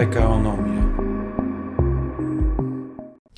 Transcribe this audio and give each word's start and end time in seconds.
PKOnomia. 0.00 0.69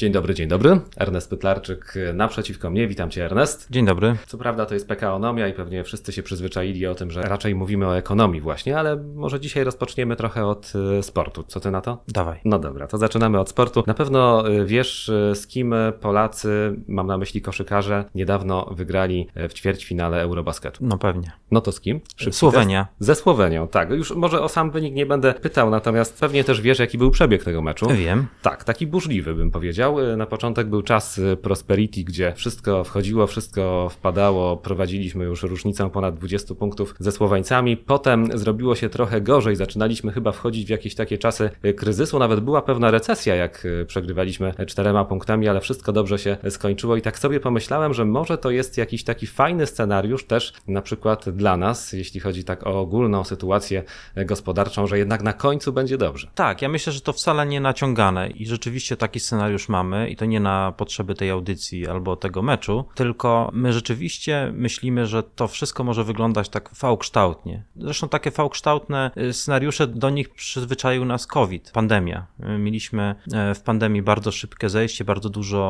Dzień 0.02 0.12
dobry, 0.12 0.34
dzień 0.34 0.48
dobry. 0.48 0.80
Ernest 0.96 1.30
Pytlarczyk 1.30 1.94
e, 1.96 2.12
naprzeciwko 2.12 2.70
mnie. 2.70 2.88
Witam 2.88 3.10
Cię, 3.10 3.24
Ernest. 3.24 3.66
Dzień 3.70 3.86
dobry. 3.86 4.16
Co 4.26 4.38
prawda 4.38 4.66
to 4.66 4.74
jest 4.74 4.88
PKOnomia 4.88 5.48
i 5.48 5.52
pewnie 5.52 5.84
wszyscy 5.84 6.12
się 6.12 6.22
przyzwyczaili 6.22 6.86
o 6.86 6.94
tym, 6.94 7.10
że 7.10 7.22
raczej 7.22 7.54
mówimy 7.54 7.86
o 7.86 7.96
ekonomii 7.96 8.40
właśnie, 8.40 8.78
ale 8.78 8.96
może 8.96 9.40
dzisiaj 9.40 9.64
rozpoczniemy 9.64 10.16
trochę 10.16 10.46
od 10.46 10.72
e, 10.98 11.02
sportu. 11.02 11.42
Co 11.42 11.60
Ty 11.60 11.70
na 11.70 11.80
to? 11.80 12.02
Dawaj. 12.08 12.40
No 12.44 12.58
dobra, 12.58 12.86
to 12.86 12.98
zaczynamy 12.98 13.40
od 13.40 13.48
sportu. 13.48 13.84
Na 13.86 13.94
pewno 13.94 14.48
e, 14.48 14.64
wiesz, 14.64 15.10
z 15.34 15.46
kim 15.46 15.74
Polacy, 16.00 16.76
mam 16.88 17.06
na 17.06 17.18
myśli 17.18 17.42
koszykarze, 17.42 18.04
niedawno 18.14 18.70
wygrali 18.70 19.28
w 19.48 19.52
ćwierćfinale 19.52 20.20
Eurobasketu. 20.20 20.86
No 20.86 20.98
pewnie. 20.98 21.32
No 21.50 21.60
to 21.60 21.72
z 21.72 21.80
kim? 21.80 22.00
Szybki 22.16 22.38
Słowenia. 22.38 22.84
Test? 22.84 23.06
Ze 23.06 23.14
Słowenią, 23.14 23.68
tak. 23.68 23.90
Już 23.90 24.10
może 24.10 24.40
o 24.40 24.48
sam 24.48 24.70
wynik 24.70 24.94
nie 24.94 25.06
będę 25.06 25.34
pytał, 25.34 25.70
natomiast 25.70 26.20
pewnie 26.20 26.44
też 26.44 26.60
wiesz, 26.60 26.78
jaki 26.78 26.98
był 26.98 27.10
przebieg 27.10 27.44
tego 27.44 27.62
meczu. 27.62 27.86
Wiem. 27.88 28.26
Tak, 28.42 28.64
taki 28.64 28.86
burzliwy 28.86 29.34
bym 29.34 29.50
powiedział. 29.50 29.91
Na 30.16 30.26
początek 30.26 30.66
był 30.66 30.82
czas 30.82 31.18
y, 31.18 31.36
Prosperity, 31.36 32.04
gdzie 32.04 32.32
wszystko 32.36 32.84
wchodziło, 32.84 33.26
wszystko 33.26 33.88
wpadało. 33.90 34.56
Prowadziliśmy 34.56 35.24
już 35.24 35.42
różnicę 35.42 35.90
ponad 35.90 36.14
20 36.14 36.54
punktów 36.54 36.94
ze 36.98 37.12
Słoweńcami. 37.12 37.76
Potem 37.76 38.38
zrobiło 38.38 38.74
się 38.74 38.88
trochę 38.88 39.20
gorzej. 39.20 39.56
Zaczynaliśmy 39.56 40.12
chyba 40.12 40.32
wchodzić 40.32 40.66
w 40.66 40.70
jakieś 40.70 40.94
takie 40.94 41.18
czasy 41.18 41.50
y, 41.64 41.74
kryzysu. 41.74 42.18
Nawet 42.18 42.40
była 42.40 42.62
pewna 42.62 42.90
recesja, 42.90 43.34
jak 43.34 43.64
y, 43.64 43.84
przegrywaliśmy 43.86 44.54
czterema 44.66 45.04
punktami, 45.04 45.48
ale 45.48 45.60
wszystko 45.60 45.92
dobrze 45.92 46.18
się 46.18 46.36
skończyło. 46.50 46.96
I 46.96 47.02
tak 47.02 47.18
sobie 47.18 47.40
pomyślałem, 47.40 47.94
że 47.94 48.04
może 48.04 48.38
to 48.38 48.50
jest 48.50 48.78
jakiś 48.78 49.04
taki 49.04 49.26
fajny 49.26 49.66
scenariusz 49.66 50.24
też 50.24 50.52
na 50.68 50.82
przykład 50.82 51.30
dla 51.30 51.56
nas, 51.56 51.92
jeśli 51.92 52.20
chodzi 52.20 52.44
tak 52.44 52.66
o 52.66 52.80
ogólną 52.80 53.24
sytuację 53.24 53.82
gospodarczą, 54.16 54.86
że 54.86 54.98
jednak 54.98 55.22
na 55.22 55.32
końcu 55.32 55.72
będzie 55.72 55.98
dobrze. 55.98 56.28
Tak, 56.34 56.62
ja 56.62 56.68
myślę, 56.68 56.92
że 56.92 57.00
to 57.00 57.12
wcale 57.12 57.46
nie 57.46 57.60
naciągane 57.60 58.28
i 58.28 58.46
rzeczywiście 58.46 58.96
taki 58.96 59.20
scenariusz 59.20 59.68
mamy 59.72 60.08
i 60.10 60.16
to 60.16 60.24
nie 60.24 60.40
na 60.40 60.72
potrzeby 60.76 61.14
tej 61.14 61.30
audycji 61.30 61.88
albo 61.88 62.16
tego 62.16 62.42
meczu, 62.42 62.84
tylko 62.94 63.50
my 63.52 63.72
rzeczywiście 63.72 64.52
myślimy, 64.54 65.06
że 65.06 65.22
to 65.22 65.48
wszystko 65.48 65.84
może 65.84 66.04
wyglądać 66.04 66.48
tak 66.48 66.70
V-kształtnie. 66.82 67.64
Zresztą 67.76 68.08
takie 68.08 68.30
V-kształtne 68.30 69.10
y, 69.16 69.32
scenariusze 69.32 69.86
do 69.86 70.10
nich 70.10 70.30
przyzwyczaił 70.30 71.04
nas 71.04 71.26
COVID, 71.26 71.70
pandemia. 71.74 72.26
Y, 72.40 72.58
mieliśmy 72.58 73.14
y, 73.50 73.54
w 73.54 73.60
pandemii 73.60 74.02
bardzo 74.02 74.32
szybkie 74.32 74.68
zejście, 74.68 75.04
bardzo 75.04 75.30
dużo 75.30 75.62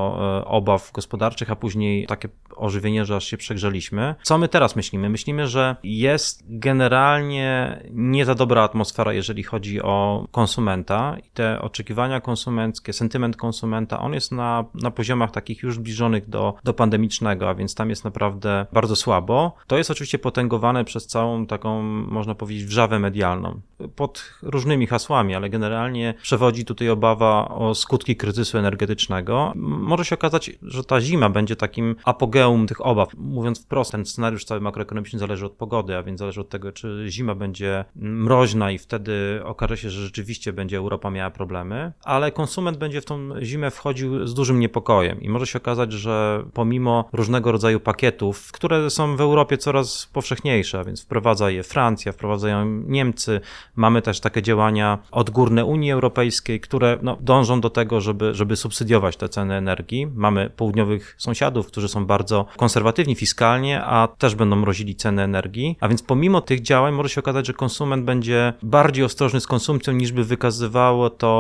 obaw 0.47 0.93
gospodarczych, 0.93 1.51
a 1.51 1.57
później 1.57 2.07
takie 2.07 2.29
ożywienie, 2.57 3.05
że 3.05 3.17
aż 3.17 3.25
się 3.25 3.37
przegrzeliśmy. 3.37 4.15
Co 4.23 4.39
my 4.39 4.49
teraz 4.49 4.77
myślimy? 4.77 5.11
Myślimy, 5.11 5.47
że 5.47 5.77
jest 5.83 6.45
generalnie 6.49 7.81
nie 7.91 8.25
za 8.25 8.35
dobra 8.35 8.63
atmosfera, 8.63 9.13
jeżeli 9.13 9.43
chodzi 9.43 9.83
o 9.83 10.27
konsumenta 10.31 11.17
i 11.27 11.31
te 11.31 11.61
oczekiwania 11.61 12.21
konsumenckie, 12.21 12.93
sentyment 12.93 13.37
konsumenta, 13.37 13.92
on 14.01 14.15
jest 14.15 14.33
na, 14.33 14.65
na 14.75 14.91
poziomach 14.91 15.31
takich 15.31 15.63
już 15.63 15.75
zbliżonych 15.75 16.29
do, 16.29 16.55
do 16.65 16.75
pandemicznego, 16.75 17.49
a 17.49 17.55
więc 17.55 17.75
tam 17.75 17.91
jest 17.91 18.05
naprawdę 18.05 18.67
bardzo 18.73 18.97
słabo. 18.97 19.55
To 19.67 19.79
jest 19.79 19.91
oczywiście 19.91 20.19
potęgowane 20.19 20.85
przez 20.85 21.07
całą 21.07 21.47
taką, 21.47 21.83
można 21.83 22.35
powiedzieć, 22.35 22.65
wrzawę 22.65 22.99
medialną. 22.99 23.61
Pod 23.97 24.35
różnymi 24.43 24.87
hasłami, 24.87 25.35
ale 25.35 25.51
generalnie 25.51 26.15
przewodzi 26.23 26.65
tutaj 26.65 26.89
obawa 26.89 27.49
o 27.49 27.75
skutki 27.75 28.17
kryzysu 28.17 28.59
energetycznego. 28.59 29.53
Może 29.57 30.05
się 30.05 30.15
okazać, 30.15 30.51
że 30.63 30.85
ta 30.85 31.01
zima 31.01 31.31
będzie 31.31 31.57
takim 31.57 31.97
apogeum 32.05 32.67
tych 32.67 32.87
obaw. 32.87 33.15
Mówiąc 33.19 33.65
wprost, 33.65 33.93
ten 33.93 34.07
scenariusz 34.07 34.45
cały 34.45 34.61
makroekonomiczny 34.61 35.19
zależy 35.19 35.47
od 35.47 35.53
pogody, 35.53 35.97
a 35.97 36.03
więc 36.03 36.19
zależy 36.19 36.41
od 36.41 36.49
tego, 36.49 36.73
czy 36.73 37.07
zima 37.09 37.35
będzie 37.35 37.85
mroźna 37.97 38.71
i 38.71 38.79
wtedy 38.79 39.41
okaże 39.45 39.77
się, 39.77 39.91
że 39.91 40.03
rzeczywiście 40.03 40.53
będzie 40.53 40.77
Europa 40.77 41.11
miała 41.11 41.31
problemy, 41.31 41.93
ale 42.05 42.33
konsument 42.33 42.79
będzie 42.79 43.01
w 43.01 43.05
tą 43.05 43.31
zimę 43.43 43.71
wchodził 43.71 43.82
z 44.25 44.35
dużym 44.35 44.61
niepokojem 44.61 45.21
i 45.21 45.29
może 45.29 45.47
się 45.47 45.59
okazać, 45.59 45.93
że 45.93 46.45
pomimo 46.53 47.09
różnego 47.13 47.53
rodzaju 47.53 47.81
pakietów, 47.81 48.53
które 48.53 48.91
są 48.91 49.17
w 49.17 49.21
Europie 49.21 49.59
coraz 49.59 50.09
powszechniejsze, 50.13 50.79
a 50.79 50.85
więc 50.85 51.03
wprowadza 51.03 51.51
je 51.51 51.63
Francja, 51.63 52.13
wprowadzają 52.13 52.67
Niemcy, 52.67 53.41
mamy 53.77 54.03
też 54.03 54.21
takie 54.21 54.43
działania 54.43 54.99
odgórne 55.11 55.65
Unii 55.65 55.93
Europejskiej, 55.93 56.61
które 56.61 56.99
no, 57.03 57.17
dążą 57.21 57.61
do 57.61 57.71
tego, 57.71 58.01
żeby, 58.01 58.35
żeby 58.35 58.57
subsydiować 58.57 59.17
te 59.17 59.29
ceny 59.29 59.55
energii. 59.55 60.07
Mamy 60.15 60.51
południowych 60.51 61.15
sąsiadów, 61.19 61.67
którzy 61.67 61.89
są 61.89 62.07
bardzo 62.07 62.47
konserwatywni 62.57 63.15
fiskalnie, 63.15 63.83
a 63.85 64.09
też 64.19 64.35
będą 64.35 64.57
mrozili 64.57 64.95
ceny 64.95 65.23
energii, 65.23 65.77
a 65.81 65.89
więc 65.89 66.03
pomimo 66.03 66.41
tych 66.41 66.63
działań 66.63 66.95
może 66.95 67.09
się 67.09 67.21
okazać, 67.21 67.47
że 67.47 67.53
konsument 67.53 68.05
będzie 68.05 68.53
bardziej 68.63 69.05
ostrożny 69.05 69.41
z 69.41 69.47
konsumpcją 69.47 69.95
niż 69.95 70.13
by 70.13 70.25
wykazywało 70.25 71.11
to 71.11 71.33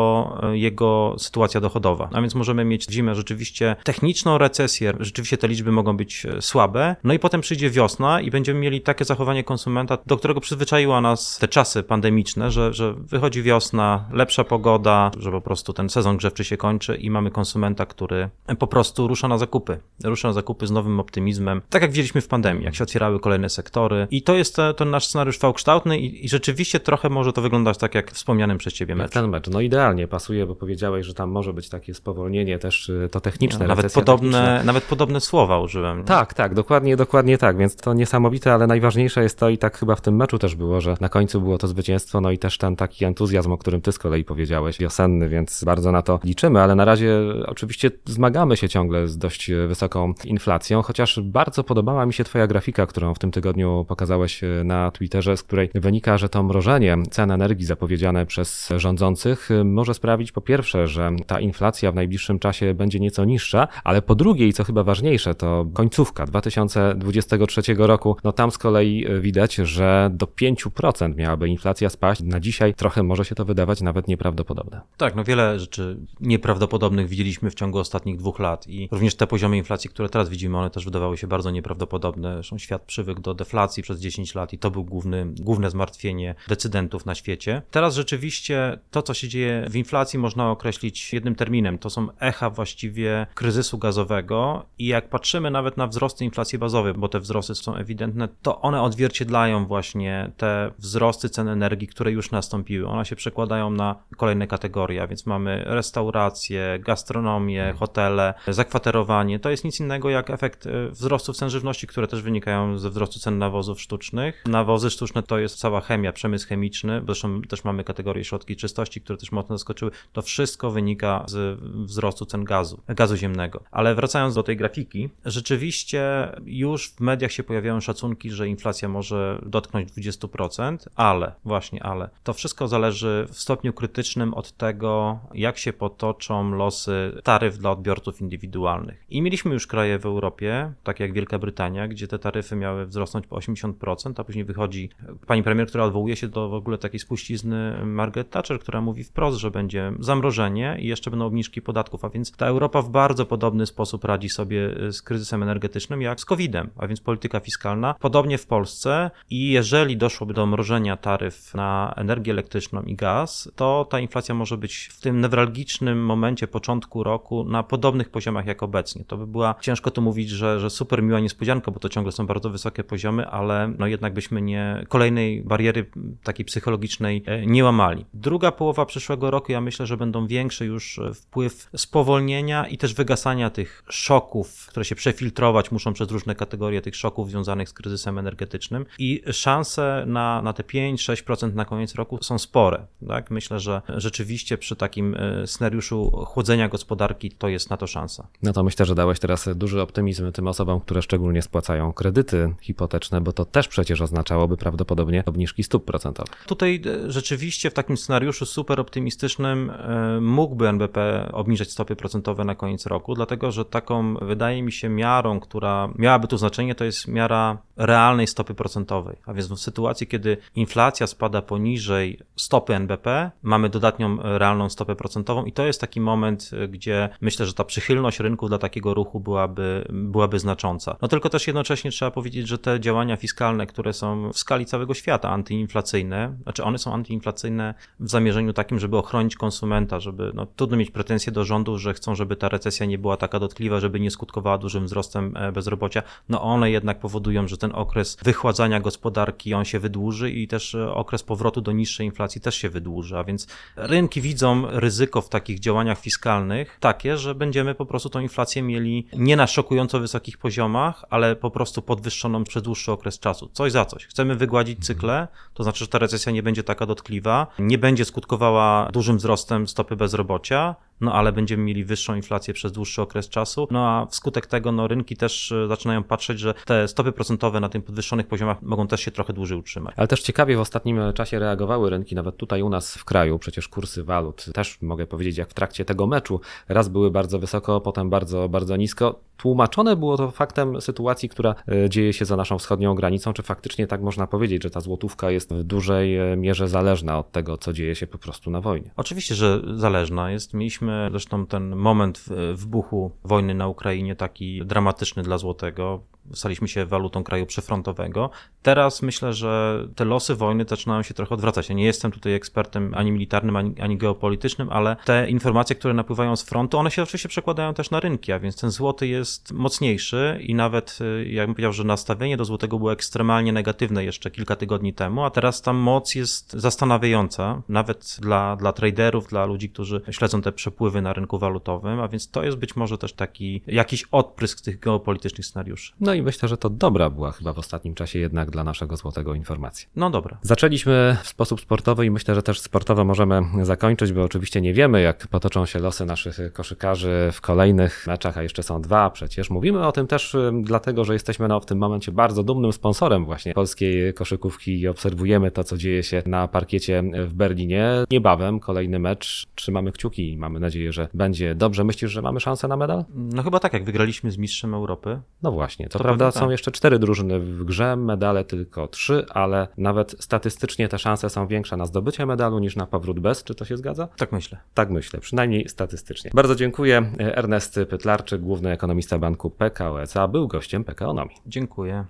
e, 0.43 0.59
jego 0.59 1.15
sytuacja 1.19 1.61
dochodowa. 1.61 2.09
A 2.13 2.21
więc 2.21 2.32
możemy 2.35 2.65
mieć 2.65 2.91
zimę 2.91 3.15
rzeczywiście 3.15 3.77
techniczną 3.85 4.39
recesję, 4.39 4.93
rzeczywiście 5.01 5.39
te 5.39 5.49
liczby 5.49 5.73
mogą 5.73 5.97
być 5.97 6.27
e, 6.27 6.43
słabe, 6.43 6.97
no 7.05 7.15
i 7.15 7.19
potem 7.19 7.41
przyjdzie 7.41 7.71
wiosna 7.71 8.21
i 8.21 8.31
będziemy 8.31 8.61
mieli 8.61 8.81
takie 8.81 9.05
zachowanie 9.05 9.45
konsumenta, 9.45 9.99
do 10.07 10.17
którego 10.17 10.41
przyzwyczaiła 10.41 11.01
nas 11.01 11.39
te 11.39 11.49
czasy 11.49 11.83
pandemiczne, 11.83 12.51
że, 12.51 12.73
że 12.73 12.95
wychodzi 12.95 13.43
wiosna, 13.43 14.05
lepsza 14.13 14.45
pogoda, 14.45 15.11
że 15.19 15.31
po 15.31 15.41
prostu 15.41 15.73
ten 15.73 15.89
sezon 15.89 16.17
grzewczy 16.17 16.45
się 16.45 16.57
kończy 16.57 16.97
i 16.97 17.11
mamy 17.11 17.31
konsumenta, 17.31 17.87
który 17.87 18.29
po 18.59 18.67
prostu 18.67 19.09
rusza 19.09 19.29
na 19.29 19.39
zakupy. 19.39 19.79
Rusza 20.05 20.29
na 20.29 20.35
zakupy 20.35 20.67
z 20.67 20.71
nowym 20.71 21.01
optymizmem, 21.01 21.63
tak 21.71 21.83
jak 21.83 21.91
widzieliśmy 21.91 22.21
w 22.21 22.29
pandemii, 22.29 22.65
jak 22.65 22.75
się 22.75 22.85
otwierały 22.85 23.21
kolejne 23.21 23.49
sektory 23.49 24.07
i 24.11 24.23
to 24.23 24.35
jest 24.35 24.57
ten 24.77 24.91
nasz 24.91 25.07
scenariusz 25.07 25.39
V-kształtny 25.39 25.99
i, 25.99 26.25
i 26.25 26.29
rzeczywiście 26.29 26.81
trochę 26.81 27.09
może 27.09 27.33
to 27.33 27.43
wyglądać 27.43 27.79
tak 27.79 27.95
jak 27.95 28.13
wspomnianym 28.13 28.59
przez 28.59 28.73
ciebie 28.73 28.95
mecz. 28.95 29.13
ten 29.13 29.29
mecz, 29.29 29.49
no 29.49 29.61
idealnie 29.61 30.09
pasuje, 30.09 30.47
bo 30.47 30.55
powiedziałeś, 30.55 31.07
że 31.07 31.15
tam 31.15 31.31
może 31.31 31.53
być 31.53 31.69
takie 31.69 31.95
spowolnienie 32.23 32.59
też 32.59 32.89
y, 32.89 33.09
to 33.11 33.21
techniczne. 33.21 33.67
nawet 33.67 33.93
podobne, 33.93 34.31
techniczna. 34.31 34.65
nawet 34.65 34.85
podobne 34.85 35.21
słowa 35.21 35.59
użyłem. 35.59 36.05
Tak, 36.05 36.35
tak, 36.35 36.55
dokładnie, 36.55 36.97
dokładnie 36.97 37.39
tak, 37.39 37.57
więc 37.57 37.77
to 37.77 37.95
niesamowite, 37.95 38.53
ale 38.53 38.67
najważniejsze 38.67 39.23
jest 39.23 39.39
to 39.39 39.49
i 39.49 39.59
tak 39.59 39.79
chyba 39.79 39.95
w 39.95 40.01
tym 40.01 40.17
meczu 40.17 40.39
też 40.39 40.55
było, 40.55 40.81
że 40.81 40.97
na 41.01 41.09
końcu 41.09 41.41
było 41.41 41.59
to 41.59 41.69
zwycięstwo, 41.69 42.21
no 42.21 42.31
i 42.31 42.39
też 42.39 42.59
ten 42.59 42.77
taki 42.77 43.05
entuzjazm, 43.05 43.53
o 43.53 43.59
którym 43.59 43.81
ty 43.81 43.93
z 43.93 43.99
kolei 43.99 44.25
powiedziałeś, 44.25 44.79
wiosenny, 44.79 45.29
więc 45.29 45.65
bardzo 45.65 45.93
na 45.93 46.03
to 46.03 46.21
liczymy, 46.25 46.61
ale 46.61 46.75
na 46.75 46.85
razie 46.85 47.19
oczywiście 47.47 47.91
zmagamy 48.05 48.57
się 48.57 48.69
ciągle 48.69 49.09
z 49.09 49.19
dość 49.19 49.51
wysoką 49.69 50.15
inflacją, 50.25 50.83
chociaż 50.83 51.21
bardzo 51.21 51.65
podobała 51.65 52.07
mi 52.07 52.13
się 52.13 52.25
twoja 52.25 52.47
grafika, 52.47 52.87
którą 52.87 53.15
w 53.15 53.19
tym 53.19 53.31
tygodniu 53.31 53.85
pokazałeś 53.89 54.45
y, 54.45 54.65
na 54.65 54.91
Twitterze, 54.91 55.37
z 55.37 55.43
której 55.43 55.71
wynika, 55.75 56.19
że 56.19 56.29
to 56.29 56.43
mrożenie 56.43 56.97
cen 57.11 57.31
energii 57.31 57.67
zapowiedziane 57.67 58.27
przez 58.27 58.69
rządzących 58.77 59.51
y, 59.51 59.65
może 59.65 59.95
sprawić 59.95 60.33
po 60.33 60.41
pierwsze, 60.41 60.89
że 60.89 61.11
ta 61.27 61.41
inflacja 61.41 61.93
w 61.93 61.95
najbliższym 61.95 62.12
czasie 62.39 62.75
będzie 62.75 63.01
nieco 63.01 63.25
niższa, 63.25 63.69
ale 63.85 64.03
po 64.03 64.15
drugie 64.15 64.49
i 64.49 64.53
co 64.53 64.65
chyba 64.65 64.85
ważniejsze, 64.85 65.35
to 65.35 65.67
końcówka 65.75 66.27
2023 66.27 67.63
roku, 67.79 68.17
no 68.25 68.33
tam 68.33 68.51
z 68.51 68.59
kolei 68.59 69.07
y, 69.11 69.21
widać, 69.21 69.55
że 69.55 70.11
do 70.13 70.27
5% 70.27 71.17
miałaby 71.17 71.49
inflacja 71.49 71.91
spaść. 71.91 72.23
Na 72.23 72.41
dzisiaj 72.41 72.75
trochę 72.75 73.03
może 73.03 73.25
się 73.25 73.35
to 73.35 73.45
wydawać 73.45 73.81
nawet 73.81 74.09
nieprawdopodobne. 74.09 74.81
Tak, 74.97 75.15
no 75.15 75.25
wiele 75.25 75.59
rzeczy 75.59 76.01
nieprawdopodobnych 76.21 77.09
widzieliśmy 77.09 77.51
w 77.51 77.55
ciągu 77.55 77.79
ostatnich 77.79 78.17
dwóch 78.17 78.39
lat 78.39 78.69
i 78.69 78.89
również 78.93 79.15
te 79.15 79.27
poziomy 79.27 79.57
inflacji, 79.57 79.91
które 79.91 80.09
teraz 80.09 80.29
widzimy, 80.29 80.59
one 80.59 80.71
też 80.71 80.85
wydawały 80.85 81.17
się 81.17 81.27
bardzo 81.27 81.51
nieprawdopodobne. 81.51 82.35
Zresztą 82.35 82.59
świat 82.59 82.83
przywykł 82.83 83.21
do 83.21 83.35
deflacji 83.35 83.83
przez 83.83 84.01
10 84.01 84.35
lat 84.35 84.53
i 84.53 84.59
to 84.59 84.71
był 84.71 84.85
główny, 84.85 85.27
główne 85.41 85.71
zmartwienie 85.71 86.35
decydentów 86.49 87.07
na 87.07 87.15
świecie. 87.15 87.63
Teraz 87.71 87.95
rzeczywiście 87.95 88.79
to, 88.91 89.03
co 89.03 89.15
się 89.15 89.29
dzieje 89.29 89.67
w 89.71 89.77
inflacji, 89.77 90.19
można 90.19 90.51
określić 90.51 91.13
jednym 91.13 91.35
terminem. 91.35 91.79
To 91.79 91.91
są 91.91 92.02
echa 92.21 92.51
właściwie 92.51 93.27
kryzysu 93.35 93.79
gazowego 93.79 94.67
i 94.79 94.87
jak 94.87 95.09
patrzymy 95.09 95.51
nawet 95.51 95.77
na 95.77 95.87
wzrosty 95.87 96.25
inflacji 96.25 96.59
bazowej, 96.59 96.95
bo 96.95 97.09
te 97.09 97.21
wzrosty 97.21 97.55
są 97.55 97.75
ewidentne, 97.75 98.29
to 98.43 98.61
one 98.61 98.83
odzwierciedlają 98.83 99.67
właśnie 99.67 100.31
te 100.37 100.73
wzrosty 100.79 101.29
cen 101.29 101.49
energii, 101.49 101.89
które 101.89 102.13
już 102.13 102.31
nastąpiły. 102.31 102.89
One 102.89 103.05
się 103.05 103.17
przekładają 103.17 103.71
na 103.71 103.97
kolejne 104.17 104.47
kategorie, 104.47 105.03
a 105.03 105.07
więc 105.07 105.27
mamy 105.27 105.63
restauracje, 105.67 106.79
gastronomię, 106.81 107.75
hotele, 107.79 108.35
zakwaterowanie. 108.49 109.39
To 109.39 109.51
jest 109.51 109.65
nic 109.65 109.81
innego 109.81 110.11
jak 110.11 110.31
efekt 110.31 110.67
e, 110.67 110.89
wzrostu 110.89 111.33
cen 111.33 111.51
żywności, 111.51 111.87
które 111.87 112.07
też 112.09 112.23
wynikają 112.23 112.79
ze 112.79 112.91
wzrostu 112.91 113.19
cen 113.19 113.39
nawozów 113.39 113.81
sztucznych. 113.81 114.45
Nawozy 114.47 114.91
sztuczne 114.91 115.23
to 115.23 115.39
jest 115.39 115.59
cała 115.59 115.81
chemia, 115.81 116.13
przemysł 116.13 116.49
chemiczny, 116.49 117.03
zresztą 117.07 117.43
też 117.43 117.65
mamy 117.65 117.85
kategorię 117.85 118.25
środki 118.25 118.57
czystości, 118.57 119.01
które 119.01 119.17
też 119.19 119.33
mocno 119.33 119.59
zaskoczyły. 119.59 119.91
To 120.13 120.23
wszystko 120.23 120.71
wynika 120.71 121.25
z 121.29 121.61
wzrostu 121.93 122.27
cen 122.27 122.45
gazu, 122.45 122.81
gazu 122.89 123.17
ziemnego. 123.17 123.63
Ale 123.71 123.95
wracając 123.95 124.35
do 124.35 124.43
tej 124.43 124.57
grafiki, 124.57 125.09
rzeczywiście 125.25 126.33
już 126.45 126.91
w 126.91 127.01
mediach 127.01 127.33
się 127.33 127.43
pojawiają 127.43 127.81
szacunki, 127.81 128.31
że 128.31 128.49
inflacja 128.49 128.89
może 128.89 129.39
dotknąć 129.47 129.93
20%, 129.93 130.77
ale, 130.97 131.33
właśnie 131.45 131.83
ale, 131.83 132.11
to 132.25 132.33
wszystko 132.33 132.69
zależy 132.69 133.27
w 133.31 133.41
stopniu 133.41 133.73
krytycznym 133.73 134.35
od 134.35 134.53
tego, 134.53 135.19
jak 135.35 135.59
się 135.59 135.73
potoczą 135.73 136.51
losy 136.51 137.21
taryf 137.25 137.59
dla 137.59 137.71
odbiorców 137.71 138.21
indywidualnych. 138.21 139.05
I 139.11 139.23
mieliśmy 139.23 139.53
już 139.53 139.67
kraje 139.67 139.99
w 139.99 140.07
Europie, 140.07 140.73
takie 140.83 141.05
jak 141.05 141.13
Wielka 141.13 141.39
Brytania, 141.39 141.89
gdzie 141.89 142.09
te 142.09 142.19
taryfy 142.19 142.57
miały 142.57 142.87
wzrosnąć 142.87 143.27
po 143.27 143.37
80%, 143.37 144.13
a 144.17 144.25
później 144.25 144.45
wychodzi 144.45 144.91
pani 145.27 145.43
premier, 145.43 145.69
która 145.69 145.85
odwołuje 145.85 146.17
się 146.17 146.29
do 146.29 146.49
w 146.49 146.55
ogóle 146.55 146.79
takiej 146.79 147.01
spuścizny 147.01 147.85
Margaret 147.87 148.31
Thatcher, 148.31 148.61
która 148.61 148.81
mówi 148.81 149.05
wprost, 149.05 149.39
że 149.39 149.51
będzie 149.51 149.93
zamrożenie 150.01 150.77
i 150.81 150.87
jeszcze 150.87 151.11
będą 151.11 151.27
obniżki 151.27 151.63
podatków, 151.63 151.72
a 152.03 152.09
więc 152.09 152.33
ta 152.33 152.47
Europa 152.47 152.83
w 152.83 152.91
bardzo 152.91 153.27
podobny 153.27 153.67
sposób 153.67 154.05
radzi 154.05 154.29
sobie 154.29 154.71
z 154.93 155.03
kryzysem 155.03 155.43
energetycznym 155.43 156.03
jak 156.03 156.21
z 156.21 156.25
COVID-em, 156.25 156.71
a 156.77 156.87
więc 156.87 157.01
polityka 157.01 157.41
fiskalna. 157.41 157.95
Podobnie 158.01 158.39
w 158.39 158.47
Polsce 158.47 159.11
i 159.31 159.51
jeżeli 159.51 159.97
doszłoby 159.97 160.35
do 160.35 160.47
mrożenia 160.47 160.97
taryf 160.97 161.55
na 161.55 161.95
energię 161.97 162.33
elektryczną 162.33 162.83
i 162.83 162.95
gaz, 162.95 163.53
to 163.57 163.87
ta 163.91 164.01
inflacja 164.01 164.35
może 164.35 164.57
być 164.57 164.91
w 164.93 165.01
tym 165.01 165.21
newralgicznym 165.21 166.05
momencie 166.05 166.49
początku 166.49 167.03
roku 167.03 167.45
na 167.45 167.63
podobnych 167.63 168.11
poziomach 168.11 168.47
jak 168.47 168.63
obecnie. 168.63 169.05
To 169.05 169.17
by 169.17 169.27
była, 169.27 169.55
ciężko 169.61 169.91
tu 169.91 170.03
mówić, 170.03 170.31
że, 170.31 170.61
że 170.61 170.71
super 170.71 171.03
miła 171.03 171.21
niespodzianka, 171.21 171.71
bo 171.71 171.81
to 171.81 171.89
ciągle 171.89 172.13
są 172.13 172.27
bardzo 172.27 172.51
wysokie 172.51 172.85
poziomy, 172.85 173.27
ale 173.27 173.73
no 173.79 173.87
jednak 173.87 174.13
byśmy 174.15 174.43
nie, 174.43 174.85
kolejnej 174.89 175.43
bariery 175.43 175.87
takiej 176.23 176.45
psychologicznej 176.45 177.23
e, 177.27 177.47
nie 177.47 177.65
łamali. 177.65 178.07
Druga 178.15 178.53
połowa 178.53 178.87
przyszłego 178.87 179.31
roku, 179.31 179.53
ja 179.53 179.61
myślę, 179.61 179.87
że 179.87 179.97
będą 179.97 180.27
większe 180.27 180.65
już 180.65 180.99
e, 180.99 181.15
wpływ 181.15 181.62
spowolnienia 181.77 182.67
i 182.67 182.79
też 182.79 182.95
wygasania 182.95 183.51
tych 183.51 183.83
szoków, 183.89 184.67
które 184.67 184.85
się 184.85 184.95
przefiltrować 184.95 185.71
muszą 185.71 185.93
przez 185.93 186.11
różne 186.11 186.35
kategorie 186.35 186.83
tych 186.83 186.97
szoków 186.97 187.31
związanych 187.31 187.69
z 187.69 187.73
kryzysem 187.73 188.19
energetycznym 188.19 188.87
i 188.99 189.23
szanse 189.33 190.05
na, 190.07 190.43
na 190.43 190.53
te 190.53 190.63
5-6% 190.63 191.55
na 191.55 191.65
koniec 191.65 191.95
roku 191.95 192.19
są 192.23 192.39
spore. 192.39 192.87
Tak? 193.09 193.31
Myślę, 193.31 193.61
że 193.61 193.83
rzeczywiście 193.89 194.59
przy 194.59 194.77
takim 194.77 195.15
e, 195.15 195.47
scenariuszu 195.47 196.11
chłodzenia 196.11 196.69
gospodarki 196.69 197.31
to 197.31 197.49
jest 197.49 197.71
na 197.71 197.77
to 197.77 197.87
szansa. 197.87 198.27
No 198.43 198.53
to 198.53 198.63
myślę, 198.63 198.87
że 198.87 198.95
dałeś 198.95 199.19
teraz 199.19 199.49
duży 199.55 199.81
optymizm 199.83 200.33
tym 200.33 200.49
osobom, 200.49 200.81
które 200.81 201.03
szczególnie 201.03 201.43
spłacają 201.43 201.93
kredyty 201.93 202.55
hipoteczne, 202.61 203.21
bo 203.21 203.33
to 203.33 203.45
też 203.45 203.69
przecież 203.69 204.01
oznaczałoby 204.01 204.57
prawdopodobnie 204.57 205.25
obniżki 205.27 205.63
stóp 205.63 205.85
procentowych. 205.85 206.45
Tutaj 206.47 206.83
e, 206.87 207.11
rzeczywiście 207.11 207.71
w 207.71 207.75
takim 207.75 207.97
scenariuszu 207.97 208.47
super 208.47 208.81
optymistycznym 208.81 209.71
e, 209.71 210.21
mógłby 210.21 210.69
NBP 210.69 211.29
obniżać 211.53 211.71
stopy 211.71 211.97
procentowe 211.97 212.45
na 212.45 212.55
koniec 212.55 212.87
roku, 212.87 213.15
dlatego 213.15 213.53
że 213.53 213.65
taką, 213.65 214.15
wydaje 214.15 214.63
mi 214.63 214.73
się, 214.73 214.89
miarą, 214.89 215.41
która 215.41 215.89
miałaby 215.99 216.29
tu 216.29 216.37
znaczenie, 216.37 216.75
to 216.75 216.85
jest 216.85 217.09
miara 217.09 217.59
realnej 217.83 218.27
stopy 218.27 218.55
procentowej. 218.55 219.17
A 219.27 219.35
więc 219.35 219.49
w 219.49 219.59
sytuacji, 219.59 220.07
kiedy 220.07 220.37
inflacja 220.55 221.07
spada 221.07 221.43
poniżej 221.43 222.19
stopy 222.37 222.75
NBP, 222.75 223.31
mamy 223.43 223.69
dodatnią 223.69 224.19
realną 224.23 224.69
stopę 224.69 224.97
procentową 224.97 225.45
i 225.45 225.53
to 225.53 225.67
jest 225.67 225.81
taki 225.81 226.01
moment, 226.01 226.51
e, 226.53 226.69
gdzie 226.69 227.09
myślę, 227.21 227.47
że 227.47 227.55
ta 227.55 227.65
przychylność 227.65 228.21
rynku 228.21 228.49
dla 228.49 228.59
takiego 228.59 228.95
ruchu 228.95 229.21
byłaby, 229.21 229.85
byłaby 229.91 230.39
znacząca. 230.39 230.97
No 231.03 231.09
tylko 231.09 231.29
też 231.29 231.47
jednocześnie 231.47 231.91
trzeba 231.91 232.11
powiedzieć, 232.11 232.49
że 232.49 232.59
te 232.59 232.81
działania 232.81 233.17
fiskalne, 233.17 233.67
które 233.67 233.93
są 233.93 234.31
w 234.33 234.39
skali 234.39 234.67
całego 234.67 234.95
świata 234.95 235.31
antyinflacyjne, 235.31 236.37
znaczy 236.43 236.65
one 236.65 236.79
są 236.79 236.95
antyinflacyjne 236.95 237.75
w 238.01 238.11
zamierzeniu 238.11 238.53
takim, 238.53 238.79
żeby 238.79 238.97
ochronić 238.97 239.37
konsumenta, 239.37 240.01
żeby, 240.01 240.33
no 240.35 240.47
trudno 240.47 240.77
mieć 240.77 240.91
pretensje 240.91 241.33
do 241.33 241.45
rządu, 241.45 241.79
że 241.79 241.95
chcą, 241.95 242.15
żeby 242.15 242.37
ta 242.37 242.49
recesja 242.49 242.87
nie 242.87 242.99
była 242.99 243.17
taka 243.17 243.41
dotkliwa, 243.41 243.81
żeby 243.81 244.01
nie 244.01 244.11
skutkowała 244.11 244.59
dużym 244.59 244.85
wzrostem 244.85 245.37
e, 245.37 245.53
bezrobocia, 245.53 246.03
no 246.29 246.43
one 246.43 246.71
jednak 246.71 247.01
powodują, 247.01 247.49
że 247.49 247.57
ten 247.57 247.72
okres 247.73 248.17
wychładzania 248.23 248.81
gospodarki, 248.81 249.55
on 249.55 249.65
się 249.65 249.79
wydłuży 249.79 250.31
i 250.31 250.49
też 250.49 250.75
e, 250.75 250.95
okres 250.95 251.23
powrotu 251.23 251.61
do 251.61 251.73
niższej 251.73 252.07
inflacji 252.07 252.41
też 252.41 252.55
się 252.55 252.71
wydłuży, 252.71 253.19
a 253.19 253.25
więc 253.25 253.47
rynki 253.77 254.21
widzą 254.21 254.67
ryzyko 254.71 255.21
w 255.21 255.29
takich 255.29 255.61
działaniach 255.61 255.99
fiskalnych 255.99 256.77
takie, 256.81 257.17
że 257.17 257.35
będziemy 257.35 257.75
po 257.75 257.87
prostu 257.87 258.09
tą 258.09 258.21
inflację 258.21 258.63
mieli 258.63 259.07
nie 259.13 259.37
na 259.37 259.47
szokująco 259.47 260.01
wysokich 260.01 260.39
poziomach, 260.39 261.05
ale 261.11 261.37
po 261.37 261.51
prostu 261.51 261.83
podwyższoną 261.83 262.45
przez 262.45 262.63
dłuższy 262.63 262.93
okres 262.93 263.19
czasu. 263.19 263.51
Coś 263.53 263.73
za 263.73 263.85
coś. 263.85 264.07
Chcemy 264.07 264.35
wygładzić 264.35 264.87
cykle, 264.87 265.29
to 265.55 265.63
znaczy, 265.63 265.79
że 265.79 265.89
ta 265.89 265.99
recesja 265.99 266.33
nie 266.33 266.43
będzie 266.43 266.63
taka 266.63 266.87
dotkliwa, 266.87 267.47
nie 267.59 267.79
będzie 267.79 268.05
skutkowała 268.05 268.89
dużym 268.93 269.19
wzrostem 269.19 269.69
stopy 269.69 269.97
bezrobocia, 269.97 270.75
no 271.03 271.13
ale 271.13 271.33
będziemy 271.33 271.63
mieli 271.63 271.85
wyższą 271.85 272.15
inflację 272.15 272.55
przez 272.55 272.73
dłuższy 272.73 273.03
okres 273.03 273.29
czasu, 273.29 273.69
no 273.71 273.89
a 273.89 274.07
wskutek 274.07 274.47
tego 274.47 274.73
no, 274.73 274.89
rynki 274.89 275.17
też 275.17 275.53
e, 275.53 275.69
zaczynają 275.69 276.03
patrzeć, 276.03 276.39
że 276.39 276.55
te 276.65 276.89
stopy 276.89 277.13
procentowe 277.13 277.61
na 277.61 277.69
tym 277.69 277.83
podwyższonych 277.83 278.27
poziomach 278.27 278.63
mogą 278.63 278.87
też 278.87 279.01
się 279.01 279.11
trochę 279.11 279.33
dłużej 279.33 279.59
utrzymać. 279.59 279.95
Ale 279.97 280.09
też 280.09 280.23
ciekawie 280.23 280.57
w 280.57 280.61
ostatnim 280.61 281.01
czasie 281.15 281.39
reagowały 281.39 281.91
rynki, 281.91 282.15
nawet 282.15 282.37
tutaj 282.37 282.63
u 282.63 282.69
nas 282.69 282.97
w 282.97 283.05
kraju, 283.05 283.39
przecież 283.39 283.69
kursy 283.69 284.05
walut 284.05 284.45
też 284.55 284.83
mogę 284.83 285.07
powiedzieć, 285.07 285.37
jak 285.37 285.51
w 285.51 285.55
trakcie 285.55 285.85
tego 285.85 286.07
meczu, 286.07 286.41
raz 286.69 286.89
były 286.89 287.11
bardzo 287.11 287.39
wysoko, 287.39 287.81
potem 287.81 288.11
bardzo, 288.11 288.49
bardzo 288.49 288.77
nisko. 288.77 289.21
Tłumaczone 289.37 289.97
było 289.97 290.17
to 290.17 290.31
faktem 290.31 290.81
sytuacji, 290.81 291.29
która 291.29 291.55
e, 291.69 291.91
dzieje 291.91 292.13
się 292.13 292.25
za 292.25 292.37
naszą 292.37 292.59
wschodnią 292.59 292.95
granicą, 292.95 293.33
czy 293.33 293.43
faktycznie 293.43 293.87
tak 293.87 294.03
można 294.03 294.27
powiedzieć, 294.27 294.63
że 294.63 294.71
ta 294.71 294.81
złotówka 294.81 295.31
jest 295.31 295.55
w 295.55 295.63
dużej 295.63 296.17
e, 296.19 296.37
mierze 296.37 296.69
zależna 296.69 297.19
od 297.19 297.33
tego, 297.33 297.59
co 297.59 297.73
dzieje 297.73 297.95
się 297.95 298.07
po 298.07 298.19
prostu 298.19 298.51
na 298.51 298.61
wojnie. 298.61 298.91
Oczywiście, 298.97 299.35
że 299.35 299.61
zależna 299.75 300.31
jest. 300.31 300.55
Mieliśmy 300.55 300.92
zresztą 301.11 301.47
ten 301.47 301.77
moment 301.77 302.25
wybuchu 302.55 303.11
wojny 303.25 303.55
na 303.55 303.69
Ukrainie 303.69 304.17
taki 304.17 304.67
dramatyczny 304.67 305.23
dla 305.23 305.39
złotego 305.39 306.03
staliśmy 306.35 306.69
się 306.69 306.87
walutą 306.87 307.25
kraju 307.25 307.47
przyfrontowego. 307.47 308.31
Teraz 308.63 309.03
myślę, 309.03 309.33
że 309.33 309.85
te 309.97 310.05
losy 310.05 310.35
wojny 310.35 310.65
zaczynają 310.69 311.03
się 311.03 311.15
trochę 311.15 311.35
odwracać. 311.35 311.69
Ja 311.69 311.75
nie 311.75 311.85
jestem 311.85 312.13
tutaj 312.13 312.35
ekspertem 312.35 312.95
ani 312.95 313.13
militarnym, 313.13 313.57
ani, 313.57 313.81
ani 313.81 313.97
geopolitycznym, 313.97 314.69
ale 314.71 314.97
te 315.05 315.31
informacje, 315.31 315.77
które 315.77 315.95
napływają 315.95 316.37
z 316.37 316.43
frontu, 316.43 316.79
one 316.79 316.91
się 316.91 317.03
oczywiście 317.03 317.29
przekładają 317.29 317.75
też 317.75 317.91
na 317.91 318.01
rynki, 318.01 318.33
a 318.33 318.39
więc 318.39 318.57
ten 318.61 318.71
złoty 318.71 319.07
jest 319.07 319.53
mocniejszy 319.53 320.39
i 320.43 320.55
nawet, 320.55 320.99
y, 321.01 321.29
jak 321.29 321.47
bym 321.47 321.55
powiedział, 321.55 321.73
że 321.73 321.85
nastawienie 321.85 322.37
do 322.37 322.45
złotego 322.45 322.79
było 322.79 322.93
ekstremalnie 322.93 323.53
negatywne 323.53 324.05
jeszcze 324.05 324.31
kilka 324.31 324.57
tygodni 324.57 324.95
temu, 324.95 325.25
a 325.25 325.31
teraz 325.31 325.63
ta 325.63 325.73
moc 325.73 326.15
jest 326.15 326.53
zastanawiająca, 326.53 327.63
nawet 327.69 328.17
dla, 328.21 328.57
dla 328.57 328.73
traderów, 328.73 329.29
dla 329.29 329.45
ludzi, 329.45 329.71
którzy 329.71 330.01
śledzą 330.11 330.43
te 330.43 330.53
przepływy 330.53 331.03
na 331.03 331.13
rynku 331.13 331.39
walutowym, 331.39 332.01
a 332.01 332.09
więc 332.09 332.31
to 332.31 332.45
jest 332.45 332.57
być 332.57 332.77
może 332.77 332.99
też 332.99 333.13
taki 333.13 333.63
jakiś 333.67 334.05
odprysk 334.13 334.61
tych 334.61 334.81
geopolitycznych 334.81 335.47
scenariuszy. 335.47 335.93
No 336.01 336.15
i 336.15 336.22
myślę, 336.23 336.49
że 336.49 336.57
to 336.57 336.71
dobra 336.71 337.11
była 337.11 337.33
chyba 337.33 337.53
w 337.53 337.59
ostatnim 337.59 337.95
czasie 337.95 338.19
jednak 338.19 338.51
dla 338.51 338.65
naszego 338.65 338.97
złotego 338.97 339.35
informacja. 339.35 339.89
No 339.97 340.11
dobra. 340.11 340.39
Zaczęliśmy 340.43 341.17
w 341.23 341.29
sposób 341.29 341.61
sportowy 341.61 342.07
i 342.07 342.11
myślę, 342.11 342.35
że 342.35 342.43
też 342.43 342.61
sportowo 342.61 343.05
możemy 343.05 343.43
zakończyć, 343.63 344.13
bo 344.13 344.23
oczywiście 344.23 344.61
nie 344.61 344.75
wiemy, 344.75 345.01
jak 345.01 345.27
potoczą 345.27 345.67
się 345.67 345.79
losy 345.79 346.07
naszych 346.07 346.53
koszykarzy 346.53 347.31
w 347.33 347.41
kolejnych 347.41 348.07
meczach, 348.07 348.39
a 348.39 348.43
jeszcze 348.43 348.63
są 348.63 348.83
dwa 348.83 349.11
przecież. 349.11 349.51
Mówimy 349.51 349.87
o 349.87 349.93
tym 349.93 350.07
też 350.07 350.37
dlatego, 350.63 351.05
że 351.05 351.13
jesteśmy 351.13 351.49
no, 351.49 351.61
w 351.61 351.67
tym 351.67 351.79
momencie 351.79 352.13
bardzo 352.13 352.43
dumnym 352.43 352.73
sponsorem 352.73 353.25
właśnie 353.25 353.55
polskiej 353.55 354.15
koszykówki 354.15 354.81
i 354.81 354.89
obserwujemy 354.89 355.51
to, 355.51 355.65
co 355.65 355.77
dzieje 355.77 356.03
się 356.03 356.23
na 356.27 356.49
parkiecie 356.49 357.03
w 357.27 357.35
Berlinie. 357.35 357.91
Niebawem 358.11 358.61
kolejny 358.61 358.99
mecz. 358.99 359.47
Trzymamy 359.55 359.93
kciuki 359.93 360.33
i 360.33 360.37
mamy 360.37 360.61
nadzieję, 360.61 360.93
że 360.93 361.09
będzie 361.15 361.55
dobrze. 361.55 361.85
Myślisz, 361.85 362.11
że 362.11 362.23
mamy 362.23 362.41
szansę 362.41 362.69
na 362.69 362.77
medal? 362.77 363.05
No 363.15 363.43
chyba 363.43 363.59
tak, 363.59 363.73
jak 363.73 363.85
wygraliśmy 363.85 364.31
z 364.31 364.39
mistrzem 364.39 364.75
Europy. 364.75 365.21
No 365.43 365.53
właśnie, 365.53 365.89
to, 365.89 365.99
to 365.99 366.05
prawda, 366.05 366.12
tak. 366.19 366.35
są 366.35 366.51
jeszcze 366.51 366.71
cztery 366.71 366.99
drużyny 366.99 367.41
w 367.41 367.65
grze, 367.65 367.97
medale 367.97 368.45
tylko 368.45 368.89
trzy, 368.89 369.27
ale 369.31 369.69
nawet 369.79 370.17
statystycznie 370.21 370.89
te 370.89 370.99
szanse 370.99 371.31
są 371.31 371.47
większe 371.47 371.77
na 371.77 371.87
zdobycie 371.87 372.27
medalu 372.27 372.59
niż 372.59 372.77
na 372.77 372.87
powrót 372.87 373.21
bez. 373.21 373.45
Czy 373.45 373.55
to 373.55 373.65
się 373.65 373.77
zgadza? 373.77 374.09
Tak 374.17 374.33
myślę. 374.33 374.59
Tak 374.75 374.91
myślę, 374.91 375.21
przynajmniej 375.21 375.69
statystycznie. 375.69 376.31
Bardzo 376.35 376.55
dziękuję. 376.55 377.13
Ernest 377.19 377.81
Pytlarczyk, 377.91 378.41
główny 378.41 378.71
ekonomista 378.71 379.19
banku 379.19 379.51
PKO 379.51 380.03
SA, 380.03 380.29
był 380.29 380.49
gościem 380.49 380.85
PKOnomii. 380.85 381.37
Dziękuję. 381.47 382.05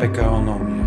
PKOnomii. 0.00 0.77